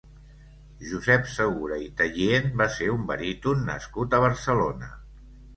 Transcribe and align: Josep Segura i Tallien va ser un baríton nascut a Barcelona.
Josep 0.91 1.27
Segura 1.33 1.77
i 1.83 1.91
Tallien 2.01 2.49
va 2.63 2.69
ser 2.79 2.89
un 2.97 3.05
baríton 3.13 3.63
nascut 3.71 4.17
a 4.17 4.23
Barcelona. 4.29 4.95